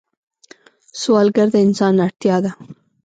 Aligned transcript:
سوالګر 1.01 1.47
د 1.51 1.55
انسان 1.65 1.93
اړتیا 2.05 2.37
ده 2.43 2.51